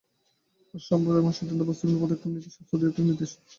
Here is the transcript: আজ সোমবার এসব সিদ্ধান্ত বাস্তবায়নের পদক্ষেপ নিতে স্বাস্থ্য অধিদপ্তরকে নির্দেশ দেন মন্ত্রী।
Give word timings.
আজ 0.73 0.81
সোমবার 0.81 1.15
এসব 1.15 1.35
সিদ্ধান্ত 1.37 1.61
বাস্তবায়নের 1.69 2.01
পদক্ষেপ 2.03 2.29
নিতে 2.29 2.43
স্বাস্থ্য 2.45 2.73
অধিদপ্তরকে 2.75 3.01
নির্দেশ 3.01 3.29
দেন 3.29 3.37
মন্ত্রী। 3.37 3.49